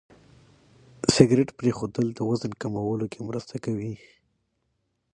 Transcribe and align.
سګرېټ 1.13 1.49
پرېښودل 1.59 2.07
د 2.13 2.19
وزن 2.29 2.51
کمولو 2.61 3.05
کې 3.11 3.19
مرسته 3.29 3.55
کوي. 3.65 3.93